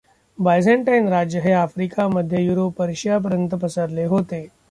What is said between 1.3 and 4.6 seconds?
हे अफ्रिका, मध्य युरोप, पर्शियापर्यंत पसरले होते.